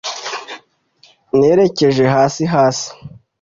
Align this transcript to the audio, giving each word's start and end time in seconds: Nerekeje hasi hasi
Nerekeje 1.41 2.03
hasi 2.15 2.43
hasi 2.55 2.89